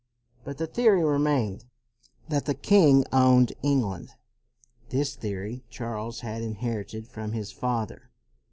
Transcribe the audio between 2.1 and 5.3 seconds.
that the king owned Eng land. This